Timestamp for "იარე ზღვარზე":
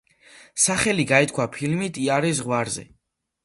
2.07-2.91